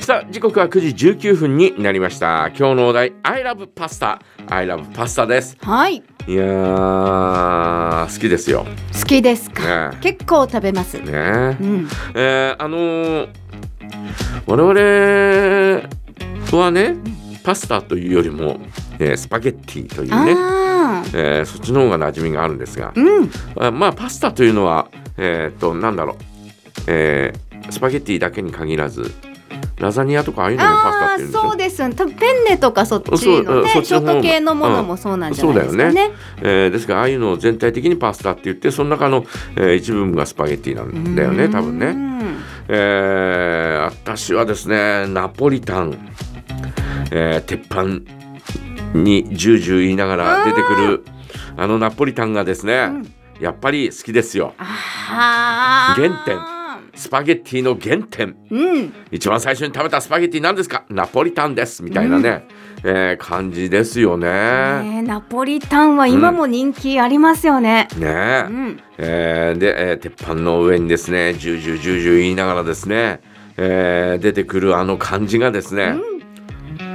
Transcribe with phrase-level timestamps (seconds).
[0.00, 2.48] さあ時刻は9時19分になりました。
[2.48, 5.56] 今日のお題 I love パスタ I love パスタです。
[5.60, 8.66] はい、いやー好きですよ。
[8.92, 9.90] 好きですか。
[9.90, 9.98] ね。
[10.00, 10.98] 結構食べます。
[11.00, 11.02] ね。
[11.08, 13.28] うん、えーあのー
[14.46, 15.88] 我々
[16.62, 16.96] はね
[17.42, 18.58] パスタというよりも、
[18.98, 20.32] えースパゲッティというね、
[21.14, 26.16] えーそっちの方が馴染みがあるんですが、うん、あまあパスタというのはえーっとなんだろう、
[26.88, 29.12] えースパゲッティだけに限らず
[29.78, 31.96] ラザニアとかああいうのもパスタっていうんでそうです。
[31.96, 33.08] 多分ペンネとかそっち
[33.42, 36.10] のね、ショート系のものもそうなんじゃないですかね。
[36.42, 39.24] えーですからああいうのを全体的にパスタって言ってその中の、
[39.56, 41.92] えー一部分がスパゲッティなんだよね多分ね。
[41.92, 42.24] ね。
[42.68, 45.98] えー私はですねナポリタン、
[47.10, 47.84] えー鉄板
[48.96, 51.04] にジュージュー言いながら出てくる
[51.56, 54.54] あのナポリタンがですね、んやっぱり好きですよ。
[54.56, 56.53] 原点
[56.96, 58.92] スパゲッティの原点うん。
[59.10, 60.84] 一番最初に食べたスパゲッティ何ですか？
[60.88, 62.46] ナポリタンですみたいなね、
[62.84, 64.26] えー感じですよね。
[64.28, 67.88] ねナポリタンは今も人気ありますよね。
[67.98, 68.80] ねうん。
[68.98, 73.20] えーで、えー鉄板の上にですねジュージュージュージュー言いながらですね、
[73.56, 75.96] えー出てくるあの感じがですね、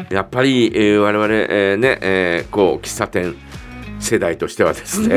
[0.09, 3.35] やっぱり、えー我々、えーね、えーこう喫茶店
[3.99, 5.15] 世代としてはですね、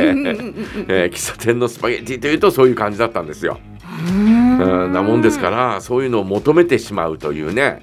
[0.89, 3.61] えー喫茶店のスパゲッティというとそういう感じだったんですよ。
[4.08, 4.42] うん
[4.88, 7.82] なもんですからそういうのを求めてしまうというね、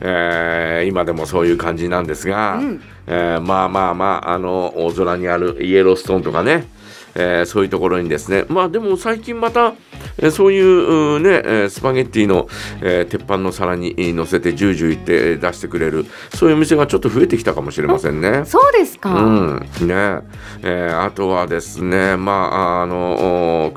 [0.00, 6.66] えー今でもそういう感じなんですが、うんえーまあまあまああの大空にあるイエローストーンとかね、
[7.14, 9.74] えーそういうところにですねまあでも最近また、
[10.18, 12.48] えーそういううね、えースパゲッティの、
[12.82, 18.44] えー鉄板の皿に乗せてジュージューいって出してくれるそういうお店がちょっと増えてきたかもしれませんね。
[18.46, 19.12] そうですか。
[19.14, 20.20] うんね
[20.62, 23.16] えーあとはですねまああの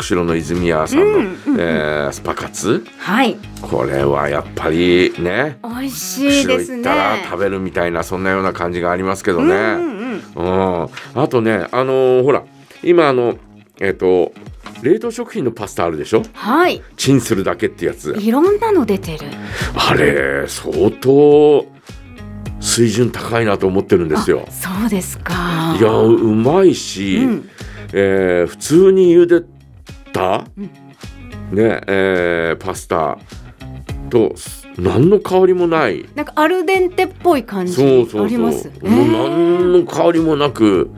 [0.04, 3.38] お釧路の泉屋さんの、うんうんうんえースパカツはい。
[3.62, 6.82] これはやっぱりね美味しいですね。
[6.82, 9.56] ったら食べるみたいなそんなような感じがありますけどね。
[9.56, 10.82] うんうんうん。
[10.84, 12.44] うんあとねあのーほら
[12.84, 13.38] 今あの
[13.80, 14.34] えっ、と
[14.82, 16.24] 冷凍食品のパスタあるでしょ？
[16.34, 16.82] はい。
[16.98, 19.28] チンするだけってやついろんなの出てる。
[19.76, 21.66] あれ相当
[22.60, 24.52] 水準高いなと思ってるんですよあ。
[24.52, 25.78] そうですか。
[25.80, 27.50] いやうまいし、うん。
[27.94, 29.46] えー普通に茹で
[30.14, 30.64] た、うん。
[31.52, 33.18] ねえーパスタ。
[34.10, 34.36] と
[34.78, 36.06] 何の香りもない。
[36.14, 38.26] なんかアルデンテっぽい感じそうそうそう。
[38.26, 38.72] あります。
[38.82, 40.92] もう何の香りもなく、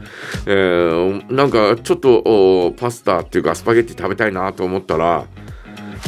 [0.45, 5.25] えーなんかちょっとおパスタっていうかスパゲッティ食べたいなと思ったら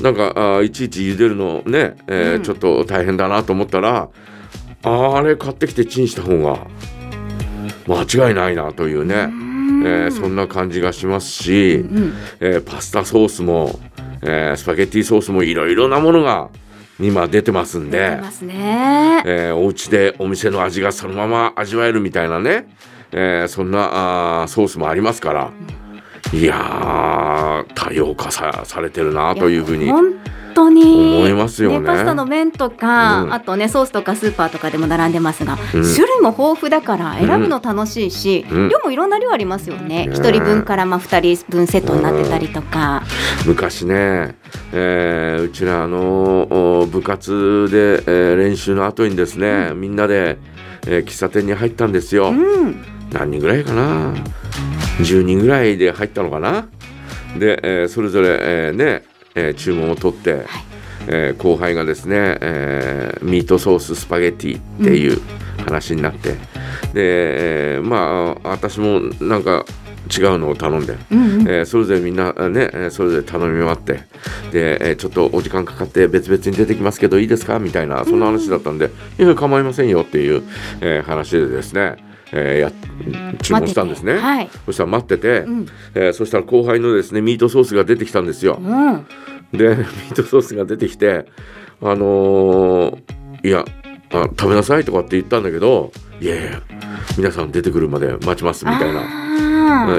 [0.02, 2.44] なんかあいちいち茹でるのね、えーうん。
[2.44, 4.10] ちょっと大変だなと思ったら
[4.84, 6.68] あれ買ってきてチンした方が
[7.88, 9.30] 間違いないなというね、
[9.86, 13.80] えーそんな感じがしますし、うんえーパスタソースも、
[14.22, 16.50] えースパゲッティソースもいろいろなものが
[17.00, 19.22] 今出てますん出でてますね。
[19.26, 22.68] えーお家でお店の味がそのまま味わえるみたいなね、
[23.12, 25.52] えーそんなあーソースもありますから、
[26.34, 30.14] いやー多様化さされてるなというふうに本
[30.58, 31.18] 当に。
[31.18, 31.86] 思いますよね。
[31.86, 33.34] パスタの麺とか、うん。
[33.34, 35.84] あとねソースとかスーパーとかでも並んでますが、うん。
[35.84, 38.70] 種類も豊富だから選ぶの楽しいし、うん。
[38.70, 39.88] 量もいろんな量ありますよね。
[39.88, 40.10] ね。
[40.12, 43.04] 一、人分からまあ二人分セットになってたりとか。
[43.46, 44.36] 昔ね、
[44.74, 50.38] えーうちらあのお部活で、えー練習の後にですね、みんなで、
[50.86, 52.30] えー喫茶店に入ったんですよ。
[52.30, 52.84] うん。
[53.14, 54.14] 何人ぐらいかな
[55.00, 56.68] ？10人ぐらいで入ったのかな？
[57.40, 59.04] で、えーそれぞれ、えーね、
[59.38, 60.46] えー注文を取って、
[61.08, 65.22] えー後輩がですね、えーミートソーススパゲッティっていう
[65.66, 66.38] 話になって、で、
[66.96, 69.66] えーまあ私もなんか
[70.10, 71.42] 違うのを頼んで、うんうん。
[71.42, 73.94] えーそれぞれみんなあねえーそれぞれ頼み終わって
[74.52, 77.60] で、えーちょっとお時間かかって別々に出てきますけどいいですか？
[77.60, 80.44] みたいなそんな話だったんで、いや構いませんよっていう、
[80.82, 81.98] えー話でですね、
[82.34, 82.72] えーや
[83.42, 84.50] 注文したんですね、はい。
[84.66, 85.68] そしたら待ってて、うん。
[85.96, 89.06] えーそしたら後輩のですねミートソースが出てきたんですようん。
[89.52, 91.26] で ミートソースが出てきて
[91.82, 92.98] あのー
[93.44, 93.66] いや
[94.12, 96.62] あ食べなさいとかって言ったんだけどいやいや
[97.18, 99.28] 皆さん出てくるまで待ちますみたいな。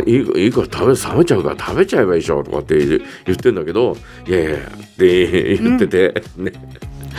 [0.06, 6.52] いいいいから食べ冷めちゃうから食べちゃえばいいでしょとかって言言ってんだけどいやいやいやって言ってて、 ね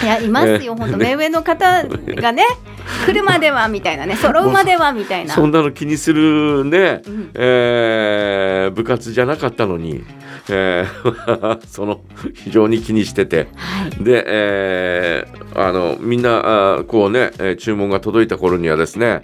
[0.03, 0.97] いやいますよ、ね本当。
[0.97, 2.43] 目上の方がね
[3.05, 5.33] 来るまではみたいなね揃うまではみたいな。
[5.35, 7.29] そんなの気にするね、うん。
[7.35, 10.03] えー部活じゃなかったのに、
[10.49, 12.01] えー その
[12.33, 13.47] 非常に気にしてて。
[13.55, 14.03] はい。
[14.03, 16.37] で、えーあのみんな
[16.75, 19.21] あーこうね、えー注文が届いた頃にはですね、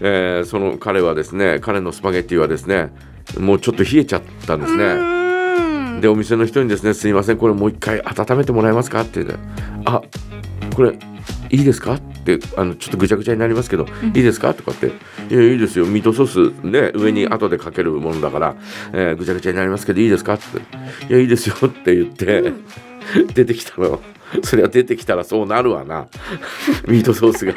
[0.00, 2.90] えーその彼はですね彼のスパゲッティはですね
[3.38, 5.21] もうちょっと冷えちゃったんですね。
[6.02, 9.34] でお店の人にですね「すいませんこれもう一回温めてもらえますか?」って言って
[9.86, 10.02] 「あ
[10.74, 10.98] これ
[11.50, 14.88] いいですか?」ってあのちょっとぐちゃぐちゃになりますけど「いいですか?」とかって
[15.30, 18.54] 「いやいいですよミートソースね上に後でかけるものだから、
[18.92, 20.58] えーぐちゃぐちゃになりますけどいいですか?」って
[21.08, 22.52] 「いやいいですよ」って言って、
[23.34, 24.00] 出てきたの。
[24.42, 26.06] それは出てきたらそうなるわな
[26.88, 27.52] ミートソースが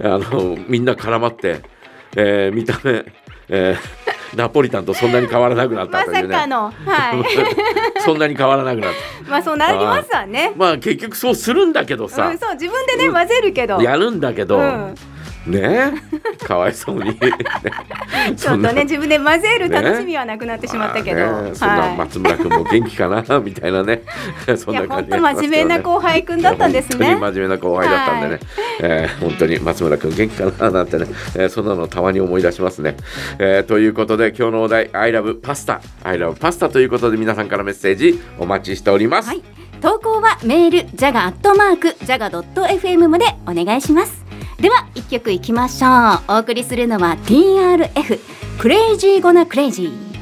[0.00, 1.60] あのみんな絡まって、
[2.16, 3.04] えー見た目、
[3.48, 3.99] えー
[4.34, 6.34] ナポリタンとそんなに変わらなくなったまというね。
[6.34, 6.70] さかの。
[6.70, 6.70] は
[7.16, 7.24] い。
[8.00, 8.92] そんなに変わらなくなっ
[9.24, 9.30] た。
[9.30, 10.52] まあそうなりますわね。
[10.56, 12.28] まあ結局そうするんだけどさ。
[12.28, 13.80] うん、、そう自分でね混ぜるけど。
[13.80, 14.94] やるんだけど、うん
[15.46, 15.92] ね
[16.42, 16.46] え。
[16.46, 17.16] かわいそうに、ね、
[18.36, 23.22] ちょっとね自分で混ぜる楽しみはなくなってしまったけど、まあねそんなは松村君も元気かな？
[23.40, 24.02] みたいなね。
[24.56, 27.06] そんな感本当じね真面目な後輩くんだったんですね。
[27.06, 28.40] いや本当に真面目な後輩だったんでね、
[28.82, 30.70] えー本当に松村君元気かな？
[30.70, 31.06] なんてね、
[31.36, 32.96] えーそんなのたまに思い出しますね、
[33.38, 39.42] えーということで今日のお題「I love パスタ」「I love パスタ」ということで皆さんからメッセージお待ちしております、はい、
[39.80, 44.19] 投稿はメールジャガアットマークジャガドット FM までお願いします
[44.60, 46.36] では一曲いきましょう。
[46.36, 48.20] お送りするのは TRF
[48.58, 50.09] CRAZY GONNA CRAZY。